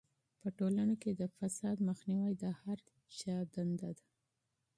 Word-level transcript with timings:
په 0.41 0.47
ټولنه 0.57 0.93
کې 1.01 1.11
د 1.21 1.23
فساد 1.37 1.77
مخنیوی 1.89 2.33
د 2.43 2.45
هر 2.61 2.77
چا 3.19 3.35
دنده 3.53 3.89
ده. 3.97 4.05